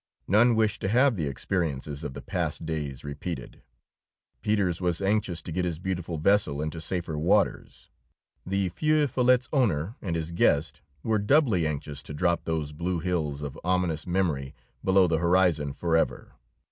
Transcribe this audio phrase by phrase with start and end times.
[0.27, 3.61] None wished to have the experiences of the past days repeated;
[4.41, 7.91] Peters was anxious to get his beautiful vessel into safer waters;
[8.43, 13.43] the Feu Follette's owner and his guest were doubly anxious to drop those blue hills
[13.43, 16.33] of ominous memory below the horizon forever.